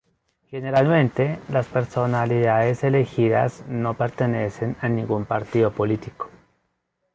Generalmente, 0.47 1.37
las 1.47 1.67
personalidades 1.67 2.83
elegidas 2.83 3.63
no 3.67 3.93
pertenecen 3.93 4.75
a 4.81 4.89
ningún 4.89 5.25
partido 5.25 5.71
político. 5.71 6.27